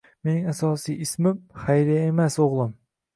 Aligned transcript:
—Mening 0.27 0.45
asosiy 0.53 0.95
ismim 1.05 1.37
Xayriya 1.65 2.07
emas, 2.13 2.39
o'g'lim. 2.47 2.73